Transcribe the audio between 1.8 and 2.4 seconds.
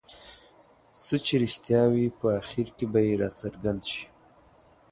وي په